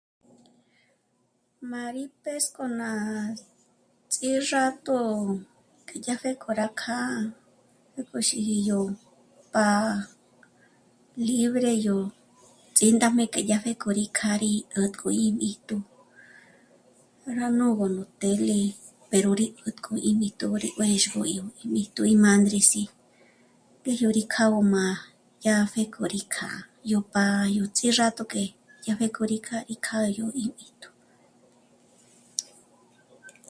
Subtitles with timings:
[1.69, 2.89] Má rí pês'k'o ná
[4.11, 4.99] ts'írato
[5.87, 7.17] k'e yá pjéko rá kjâ'a
[7.95, 8.79] 'ä̀tpjü xídyi yó
[9.53, 9.65] pa...
[11.27, 11.97] libre yó
[12.75, 15.75] ts'índajme que yá pjéko rí kjâ'a, rí 'ä̀tk'o íb'íjtu,
[17.37, 18.59] rá nôgü nú tele
[19.09, 21.21] pero rí 'ätk'ó íb'íjtu mbó rí juë̌zhgö
[21.65, 22.83] íb'íjtu í mândres'i
[23.83, 24.95] pero rí k'â'a gó má'a,
[25.45, 26.57] yá pjéko rí kjâ'a
[26.91, 28.43] yó pá'a yó ts'írato que
[28.85, 30.87] yá pjéko rí kjâ'a í k'àdyo íb'íjtu